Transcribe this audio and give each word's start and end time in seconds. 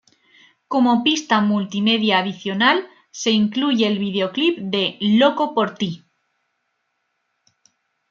Como 0.67 1.03
pista 1.03 1.41
multimedia 1.41 2.17
adicional 2.17 2.87
se 3.11 3.29
incluye 3.29 3.85
el 3.85 3.99
videoclip 3.99 4.57
de 4.57 4.97
"Loco 4.99 5.53
por 5.53 5.75
ti" 5.75 6.03